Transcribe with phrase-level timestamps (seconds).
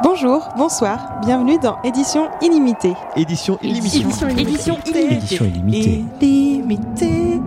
[0.00, 2.94] Bonjour, bonsoir, bienvenue dans Édition Illimitée.
[3.16, 3.98] Édition illimitée.
[3.98, 5.12] Édition illimitée.
[5.12, 6.04] Édition illimitée.
[6.20, 7.40] Illimitée.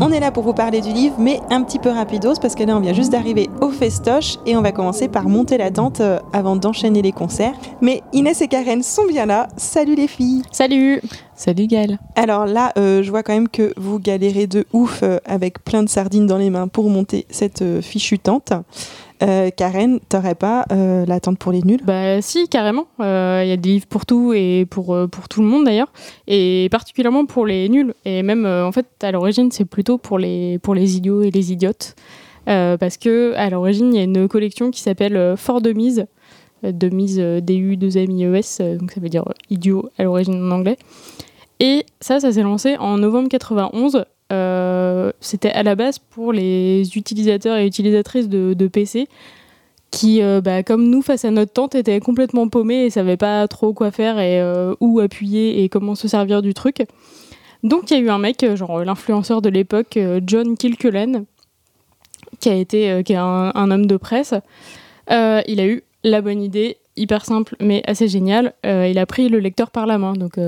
[0.00, 2.64] On est là pour vous parler du livre, mais un petit peu rapidos parce que
[2.64, 6.00] là on vient juste d'arriver au festoche et on va commencer par monter la tente
[6.00, 7.54] euh, avant d'enchaîner les concerts.
[7.82, 9.48] Mais Inès et Karen sont bien là.
[9.58, 10.42] Salut les filles.
[10.52, 11.02] Salut
[11.36, 11.98] Salut Gaëlle.
[12.14, 15.82] Alors là, euh, je vois quand même que vous galérez de ouf euh, avec plein
[15.82, 18.54] de sardines dans les mains pour monter cette euh, fichue tente.
[19.22, 21.80] Euh, Karen, t'aurais pas euh, la tente pour les nuls?
[21.84, 22.86] Bah si, carrément.
[23.00, 25.64] Euh, Il y a des livres pour tout et pour, euh, pour tout le monde
[25.64, 25.92] d'ailleurs.
[26.26, 27.94] Et particulièrement pour les nuls.
[28.04, 31.30] Et même, euh, en fait, à l'origine, c'est plutôt pour les, pour les idiots et
[31.30, 31.94] les idiotes.
[32.44, 36.06] Parce que à l'origine, il y a une collection qui s'appelle Fort de mise.
[36.62, 38.58] De mise euh, D-U-2-M-I-E-S.
[38.60, 40.78] euh, Donc ça veut dire idiot à l'origine en anglais.
[41.60, 44.04] Et ça, ça s'est lancé en novembre 91.
[44.86, 49.08] Euh, C'était à la base pour les utilisateurs et utilisatrices de, PC
[49.90, 53.46] qui, euh, bah, comme nous, face à notre tente, étaient complètement paumés et savaient pas
[53.48, 56.86] trop quoi faire et euh, où appuyer et comment se servir du truc.
[57.62, 61.24] Donc il y a eu un mec, genre l'influenceur de l'époque, John Kilcullen,
[62.40, 64.34] qui a été, qui est un, un homme de presse.
[65.08, 68.52] Il a eu la bonne idée, hyper simple mais assez géniale.
[68.62, 70.38] Il a pris le lecteur par la main, donc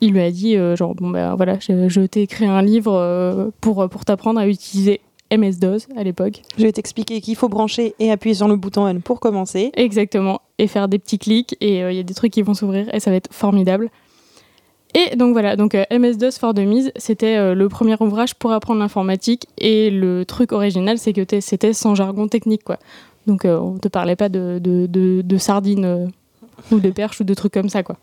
[0.00, 2.92] il lui a dit, euh, genre bon ben voilà, je, je t'ai écrit un livre
[2.94, 5.00] euh, pour pour t'apprendre à utiliser
[5.32, 6.42] MS-DOS à l'époque.
[6.58, 9.70] Je vais t'expliquer qu'il faut brancher et appuyer sur le bouton on pour commencer.
[9.74, 10.40] Exactement.
[10.58, 12.92] Et faire des petits clics et euh, il y a des trucs qui vont s'ouvrir
[12.94, 13.90] et ça va être formidable.
[14.94, 18.52] Et donc voilà, donc euh, MS-DOS Fort de mise, c'était euh, le premier ouvrage pour
[18.52, 22.78] apprendre l'informatique et le truc original, c'est que c'était sans jargon technique quoi.
[23.26, 26.06] Donc euh, on te parlait pas de, de, de, de sardines euh,
[26.70, 27.96] ou de perches ou de trucs comme ça quoi.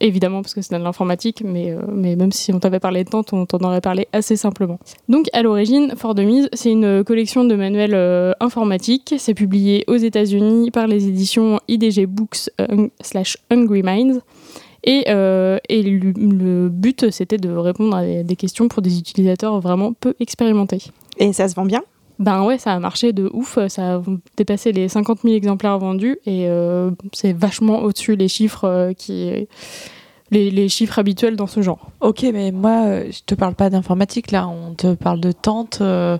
[0.00, 3.08] Évidemment parce que c'est de l'informatique, mais, euh, mais même si on t'avait parlé de
[3.08, 4.78] tente, on t'en aurait parlé assez simplement.
[5.08, 9.14] Donc à l'origine, Fort de mise, c'est une collection de manuels euh, informatiques.
[9.18, 14.20] C'est publié aux États-Unis par les éditions IDG Books euh, slash Hungry Minds.
[14.84, 20.82] Et, le, but, c'était de répondre à des questions pour des utilisateurs vraiment peu expérimentés.
[21.18, 21.82] Et ça se vend bien?
[22.18, 23.58] Ben ouais, ça a marché de ouf.
[23.68, 24.02] Ça a
[24.36, 29.46] dépassé les 50 000 exemplaires vendus et euh, c'est vachement au-dessus les chiffres euh, qui
[30.30, 31.90] les, chiffres habituels dans ce genre.
[32.00, 35.78] Ok, mais moi, euh, je te parle pas d'informatique là, on te parle de tente.
[35.80, 36.18] euh, euh,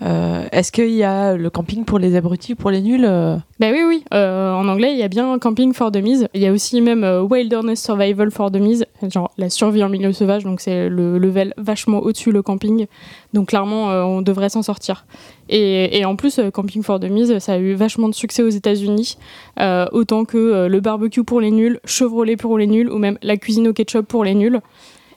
[0.00, 3.82] Est-ce qu'il y a le camping pour les abrutis, pour les nuls euh Ben oui,
[3.86, 4.04] oui.
[4.14, 6.26] Euh, en anglais, il y a bien Camping for Dummies.
[6.34, 10.12] Il y a aussi même euh, Wilderness Survival for Dummies, genre la survie en milieu
[10.12, 10.44] sauvage.
[10.44, 12.86] Donc c'est le level vachement au-dessus le camping.
[13.34, 15.04] Donc clairement, euh, on devrait s'en sortir.
[15.50, 19.16] Et, en plus, euh, Camping for Dummies, ça a eu vachement de succès aux États-Unis,
[19.60, 23.18] euh, autant que euh, le barbecue pour les nuls, Chevrolet pour les nuls, ou même
[23.22, 24.60] la cuisine au ketchup pour les nuls.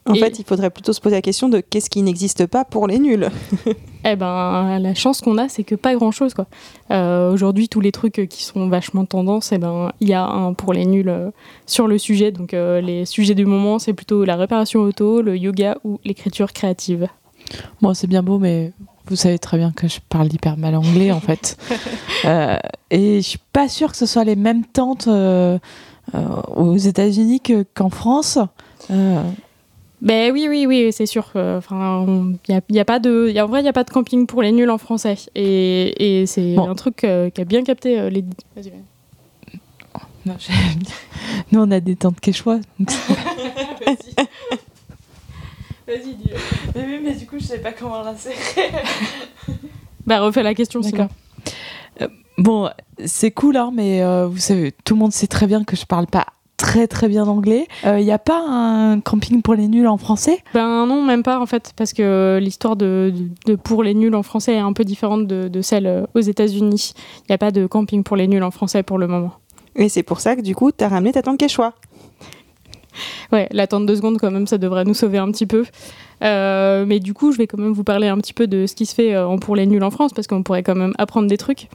[0.07, 2.65] En Et- fait, il faudrait plutôt se poser la question de qu'est-ce qui n'existe pas
[2.65, 3.29] pour les nuls
[4.03, 6.47] Eh ben, la chance qu'on a, c'est que pas grand-chose, quoi.
[6.89, 10.53] Euh, Aujourd'hui, tous les trucs qui sont vachement tendance, eh ben, il y a un
[10.53, 11.29] pour les nuls euh,
[11.67, 12.31] sur le sujet.
[12.31, 16.51] Donc, euh, les sujets du moment, c'est plutôt la réparation auto, le yoga ou l'écriture
[16.51, 17.07] créative.
[17.81, 18.71] Bon, c'est bien beau, mais
[19.05, 21.57] vous savez très bien que je parle hyper mal anglais en fait.
[22.25, 22.55] Euh,
[22.91, 25.57] et je suis pas sûre que ce soit les mêmes tentes euh,
[26.13, 26.19] euh,
[26.55, 28.37] aux États-Unis que- qu'en France.
[30.01, 31.29] Ben oui, oui, oui, c'est sûr.
[31.35, 32.05] euh, Enfin,
[32.47, 33.83] il y a, y a pas de, y a, en vrai, il y a pas
[33.83, 35.15] de camping pour les nuls en français.
[35.35, 36.67] Et, et c'est Bon.
[36.69, 38.21] un truc euh, qui a bien capté euh, les.
[38.55, 39.59] Vas-y, vas-y.
[40.25, 40.53] non, j'ai-
[41.51, 42.57] Nous, on a des tentes quechua.
[42.79, 44.15] donc c'est-
[45.87, 46.29] Vas-y, dis.
[46.75, 48.35] mais oui, mais du coup, je sais pas comment l'insérer.
[50.07, 50.79] Bah, refais la question.
[50.79, 51.09] D'accord.
[52.01, 52.07] Euh,
[52.39, 52.69] Bon,
[53.05, 55.85] c'est cool, hein, mais euh, vous savez, tout le monde sait très bien que je
[55.85, 56.25] parle pas
[56.61, 57.67] très très bien anglais.
[57.83, 60.37] Il n'y a pas un camping pour les nuls en français?
[60.53, 64.13] Ben non, même pas en fait, parce que l'histoire de, de- de pour les nuls
[64.15, 66.93] en français est un peu différente de, de celle euh, aux États-Unis.
[67.21, 69.33] Il n'y a pas de camping pour les nuls en français pour le moment.
[69.75, 71.73] Et c'est pour ça que du coup, t'as ramené ta tente Quechua.
[73.31, 75.65] Ouais, l'attente deux secondes quand même, ça devrait nous sauver un petit peu.
[76.23, 78.75] Euh, mais du coup, je vais quand même vous parler un petit peu de ce
[78.75, 80.93] qui se fait euh, en pour les nuls en France, parce qu'on pourrait quand même
[80.97, 81.69] apprendre des trucs.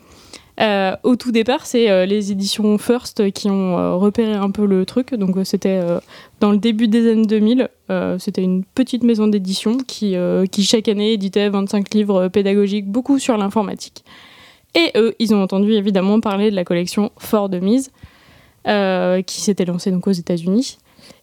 [0.60, 4.64] Euh, au tout départ, c'est euh, les éditions First qui ont euh, repéré un peu
[4.64, 5.14] le truc.
[5.14, 5.80] Donc, c'était
[6.40, 7.68] dans le début des années 2000.
[7.90, 10.16] Euh, c'était une petite maison d'édition qui,
[10.62, 14.04] chaque année, éditait 25 livres pédagogiques, beaucoup sur l'informatique.
[14.74, 17.90] Et eux, ils ont entendu évidemment parler de la collection Fort de mise,
[18.64, 20.78] qui s'était lancée donc aux États-Unis.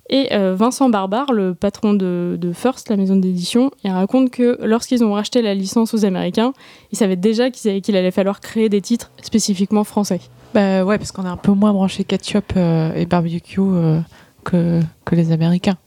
[0.09, 4.57] Et euh, Vincent Barbare, le patron de, de First, la maison d'édition, il raconte que
[4.61, 6.53] lorsqu'ils ont racheté la licence aux Américains,
[6.91, 10.19] ils savaient déjà qu'il allait falloir créer des titres spécifiquement français.
[10.53, 13.99] Bah ouais, parce qu'on est un peu moins branché ketchup euh, et barbecue euh,
[14.43, 15.77] que, que les Américains.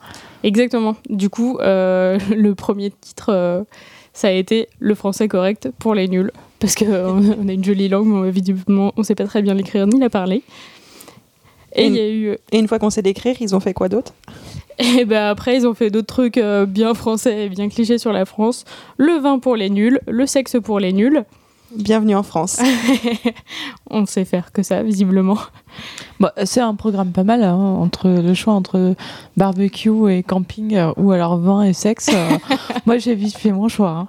[0.42, 0.96] Exactement.
[1.08, 3.64] Du coup, euh, le premier titre,
[4.12, 6.32] ça a été le français correct pour les nuls.
[6.58, 8.32] Parce qu'on a une jolie langue, mais
[8.68, 10.42] on ne sait pas très bien l'écrire ni la parler.
[11.76, 12.37] Et, il y a eu...
[12.52, 14.12] et une fois qu'on sait l'écrire, ils ont fait quoi d'autre?
[14.78, 16.38] Et ben après, ils ont fait d'autres trucs
[16.69, 18.64] bien français et bien clichés sur la France.
[18.99, 21.25] Le vin pour les nuls, le sexe pour les nuls.
[21.75, 22.61] Bienvenue en France.
[23.90, 25.37] on ne sait faire que ça, visiblement.
[26.20, 28.94] Bah, c'est un programme pas mal, hein, entre le choix entre
[29.37, 32.11] barbecue et camping, euh, ou alors vin et sexe.
[32.14, 32.38] Euh,
[32.87, 33.90] moi, j'ai vite fait mon choix.
[33.90, 34.08] Hein.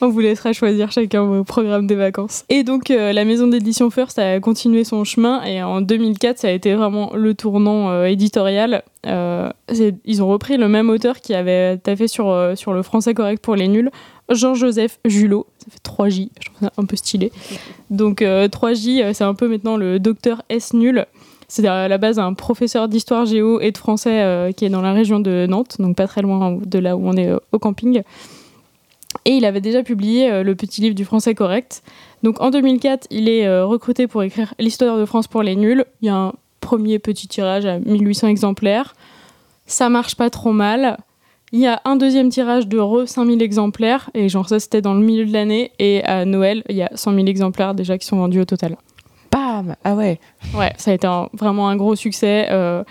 [0.00, 2.44] On vous laissera choisir chacun vos programmes des vacances.
[2.48, 6.48] Et donc, euh, la maison d'édition First a continué son chemin, et en 2004, ça
[6.48, 8.82] a été vraiment le tournant éditorial.
[9.04, 13.56] ils ont repris le même auteur qui avait taffé sur, sur le français correct pour
[13.56, 13.90] les nuls,
[14.30, 17.32] Jean-Joseph Julot, ça fait 3J, je trouve ça un peu stylé.
[17.90, 21.06] Donc 3J, euh, c'est un peu maintenant le docteur S nul.
[21.50, 24.82] C'est à la base un professeur d'histoire géo et de français euh, qui est dans
[24.82, 27.58] la région de Nantes, donc pas très loin de là où on est euh, au
[27.58, 28.02] camping.
[29.24, 31.82] Et il avait déjà publié le petit livre du français correct.
[32.22, 35.84] Donc en 2004, il est recruté pour écrire l'histoire de France pour les nuls.
[36.02, 38.94] Il y a un premier petit tirage à 1800 exemplaires.
[39.66, 40.98] Ça marche pas trop mal.
[41.52, 44.92] Il y a un deuxième tirage de re 5000 exemplaires, et genre ça c'était dans
[44.92, 48.06] le milieu de l'année, et à Noël, il y a 100 000 exemplaires déjà qui
[48.06, 48.76] sont vendus au total.
[49.30, 50.20] Bam Ah ouais
[50.54, 52.48] Ouais, ça a été vraiment un gros succès.
[52.50, 52.84] Euh,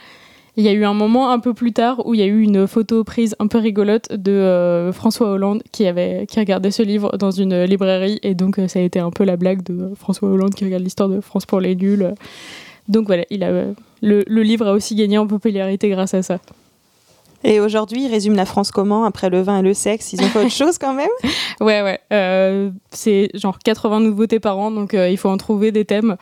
[0.57, 2.42] il y a eu un moment un peu plus tard où il y a eu
[2.42, 6.83] une photo prise un peu rigolote de euh, François Hollande qui, avait, qui regardait ce
[6.83, 9.94] livre dans une librairie, et donc euh, ça a été un peu la blague de
[9.95, 12.13] François Hollande qui regarde l'histoire de France pour les nuls.
[12.88, 13.51] Donc voilà, il a,
[14.01, 16.39] le, le livre a aussi gagné en popularité grâce à ça.
[17.44, 20.27] Et aujourd'hui, ils résument la France comment Après le vin et le sexe, ils ont
[20.27, 21.10] fait autre chose quand même?
[21.60, 22.00] Ouais, ouais.
[22.13, 26.18] Euh, c'est genre 80 nouveautés par an, donc euh, il faut en trouver des thèmes.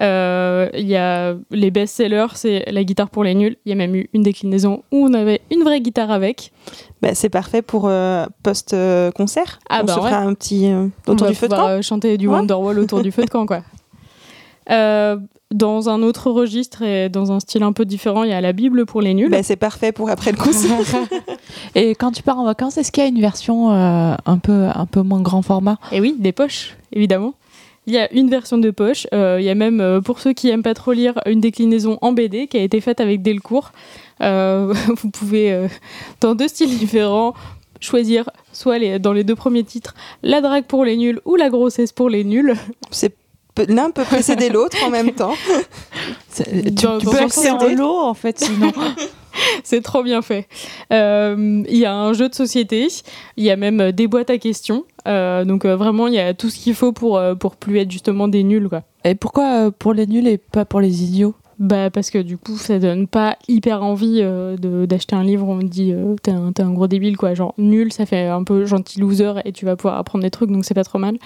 [0.00, 3.56] Euh, il y a les best-sellers, c'est la guitare pour les nuls.
[3.64, 6.52] Il y a même eu une déclinaison où on avait une vraie guitare avec.
[7.00, 7.90] Bah, c'est parfait pour
[8.42, 9.60] post-concert.
[9.68, 10.70] Ah on bah se fera un petit
[11.06, 11.82] autour du feu de camp.
[11.82, 13.62] chanter du Wonderwall autour du feu de camp, quoi.
[15.54, 18.52] Dans un autre registre et dans un style un peu différent, il y a la
[18.52, 19.30] Bible pour les nuls.
[19.30, 20.76] Bah, c'est parfait pour après le concert.
[21.76, 24.66] et quand tu pars en vacances, est-ce qu'il y a une version euh, un, peu,
[24.74, 25.78] un peu moins grand format?
[25.92, 27.34] Et oui, des poches, évidemment.
[27.86, 29.06] Il y a une version de poche.
[29.12, 31.98] Euh, il y a même, euh, pour ceux qui aiment pas trop lire, une déclinaison
[32.00, 33.72] en BD qui a été faite avec Delcourt.
[34.20, 35.68] vous pouvez,
[36.20, 37.34] dans deux styles différents,
[37.80, 41.50] choisir soit les, dans les deux premiers titres la drague pour les nuls ou la
[41.50, 42.54] grossesse pour les nuls.
[42.90, 43.14] C'est
[43.68, 45.34] l'un peut précéder l'autre en même temps.
[46.34, 48.72] Tu, tu peux accéder l'eau en fait sinon.
[49.64, 50.48] C'est trop bien fait.
[50.92, 52.88] Euh, il y a un jeu de société,
[53.36, 54.84] il y a même des boîtes à questions.
[55.06, 57.90] Euh, donc euh, vraiment, il y a tout ce qu'il faut pour, pour plus être
[57.90, 58.68] justement des nuls.
[58.68, 58.82] Quoi.
[59.04, 61.34] Et pourquoi pour les nuls et pas pour les idiots?
[61.60, 64.20] Bah parce que du coup ça donne pas hyper envie
[64.58, 67.92] d'acheter un livre où on me dit t'es un, un, gros débile quoi genre nul
[67.92, 70.74] ça fait un peu gentil loser et tu vas pouvoir apprendre des trucs donc c'est
[70.74, 71.16] pas trop mal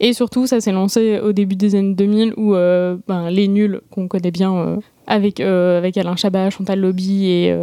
[0.00, 3.82] et surtout, ça s'est lancé au début des années 2000 où euh, ben, les nuls
[3.90, 4.76] qu'on connaît bien euh,
[5.10, 7.54] avec, euh, avec Alain Chabat, Chantal Lobby et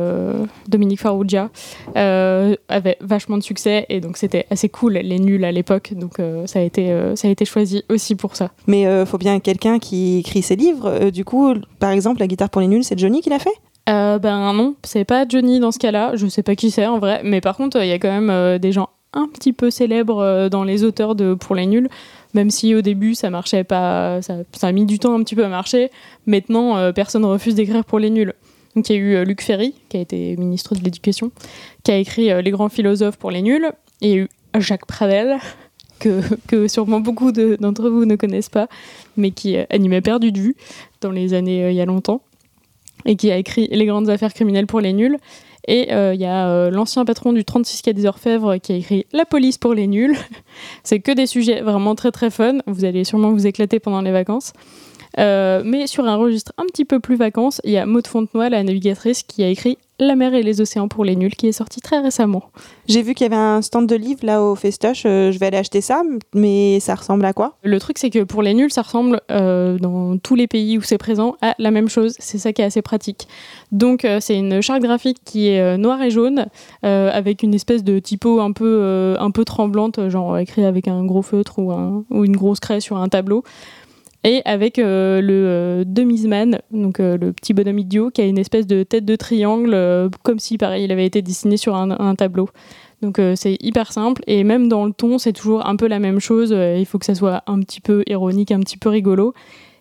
[0.68, 1.50] Dominique Farrugia
[1.96, 3.86] avaient vachement de succès.
[3.90, 5.94] Et donc c'était assez cool les nuls à l'époque.
[5.96, 8.52] Donc ça, a été, ça a été choisi aussi pour ça.
[8.68, 11.10] Mais il faut bien quelqu'un qui écrit ses livres.
[11.10, 13.56] du coup, par exemple, la guitare pour les nuls, c'est Johnny qui l'a fait?
[13.88, 17.22] Ben non, c'est pas Johnny dans ce cas-là, je sais pas qui c'est en vrai,
[17.24, 20.66] mais par contre il y a quand même des gens un petit peu célèbres dans
[20.66, 21.88] les auteurs de Pour les nuls
[22.38, 25.44] même si au début ça marchait pas, ça, a mis du temps un petit peu
[25.44, 25.90] à marcher.
[26.28, 28.34] Maintenant, euh, personne ne refuse d'écrire pour les nuls.
[28.76, 31.32] Donc il y a eu euh, Luc Ferry, qui a été ministre de l'Éducation,
[31.84, 33.72] qui a écrit euh, Les grands philosophes pour les nuls.
[34.02, 35.40] Et il y a eu Jacques Pradel,
[36.00, 38.68] que, sûrement beaucoup d'entre vous ne connaissent pas,
[39.18, 40.56] mais qui animait Perdu de vue
[41.02, 42.22] dans les années il y a longtemps,
[43.06, 45.18] et qui a écrit Les grandes affaires criminelles pour les nuls.
[45.68, 48.76] Et euh, il y a euh, l'ancien patron du 36 quai des Orfèvres qui a
[48.76, 50.16] écrit La police pour les nuls.
[50.84, 52.60] C'est que des sujets vraiment très très fun.
[52.68, 54.54] Vous allez sûrement vous éclater pendant les vacances.
[55.20, 58.50] Euh, mais sur un registre un petit peu plus vacances, il y a Maud Fontenoy,
[58.50, 61.54] la navigatrice, qui a écrit La mer et les océans pour les nuls, qui est
[61.54, 62.44] sorti très récemment.
[62.88, 65.04] J'ai vu qu'il y avait un stand de livres là au Festoche.
[65.06, 66.04] Euh, je vais aller acheter ça,
[66.36, 67.58] mais ça ressemble à quoi?
[67.64, 70.82] Le truc, c'est que pour les nuls, ça ressemble euh, dans tous les pays où
[70.82, 72.14] c'est présent à la même chose.
[72.20, 73.28] C'est ça qui est assez pratique.
[73.72, 76.46] Donc, c'est une charte graphique qui est noire et jaune,
[76.84, 81.22] avec une espèce de typo un peu, un peu tremblante, genre écrit avec un gros
[81.22, 81.74] feutre ou,
[82.10, 83.44] ou une grosse craie sur un tableau
[84.24, 88.38] et avec euh, le euh, Demisman, donc euh, le petit bonhomme idiot, qui a une
[88.38, 89.78] espèce de tête de triangle,
[90.24, 92.50] comme si pareil il avait été dessiné sur un, tableau.
[93.02, 96.20] Donc c'est hyper simple et même dans le ton c'est toujours un peu la même
[96.20, 96.50] chose.
[96.52, 99.34] il faut que ça soit un petit peu ironique, un petit peu rigolo.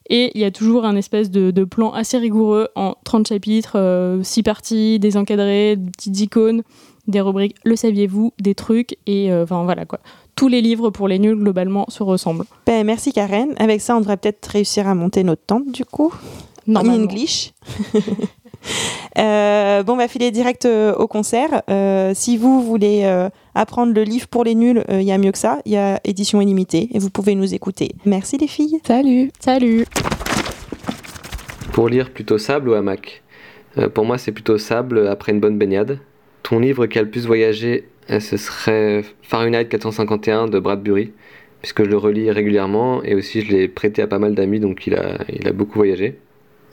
[0.09, 4.43] Et il y a toujours un espèce de, plan assez rigoureux en 30 chapitres, 6
[4.43, 6.63] parties, des encadrés, des petites icônes,
[7.09, 10.01] des rubriques le saviez-vous, des trucs, et enfin voilà quoi
[10.37, 12.45] tous les livres pour les nuls globalement se ressemblent.
[12.67, 13.55] Ben, merci Karen.
[13.57, 16.13] Avec ça, on devrait peut-être réussir à monter notre tente du coup.
[16.69, 17.53] En English.
[19.19, 21.63] euh, bon, on va filer direct euh, au concert.
[21.71, 25.33] Euh, si vous voulez euh, apprendre le livre pour les nuls, il y a mieux
[25.33, 25.61] que ça.
[25.65, 27.93] Il y a édition illimitée et vous pouvez nous écouter.
[28.05, 28.81] Merci les filles.
[28.87, 29.31] Salut.
[29.41, 29.87] Salut.
[31.73, 33.23] Pour lire plutôt sable ou hamac?
[33.95, 35.99] Pour moi, c'est plutôt sable après une bonne baignade.
[36.49, 41.13] Ton livre qui a le plus voyagé ce serait Fahrenheit 451 de Bradbury,
[41.61, 44.87] puisque je le relis régulièrement et aussi je l'ai prêté à pas mal d'amis, donc
[44.87, 46.19] il a, beaucoup voyagé.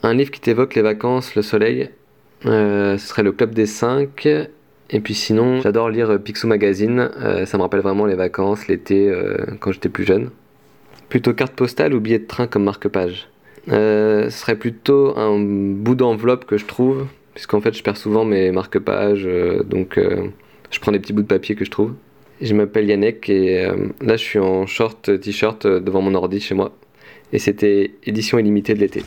[0.04, 1.90] Un livre qui t'évoque les vacances, le soleil,
[2.46, 4.26] euh, ce serait Le Club des 5.
[4.90, 9.08] Et puis sinon, j'adore lire Picsou Magazine, euh, ça me rappelle vraiment les vacances, l'été,
[9.08, 10.30] euh, quand j'étais plus jeune.
[11.08, 13.28] Plutôt carte postale ou billet de train comme marque-page?
[13.66, 18.50] Ce serait plutôt un bout d'enveloppe que je trouve, puisqu'en fait je perds souvent mes
[18.52, 19.28] marque-pages,
[19.66, 19.98] donc
[20.74, 21.94] je prends des petits bouts de papier que je trouve.
[22.40, 26.40] Je m'appelle Yannick et euh, là je suis en short t-shirt euh, devant mon ordi
[26.40, 26.76] chez moi.
[27.32, 29.02] Et c'était édition illimitée de l'été.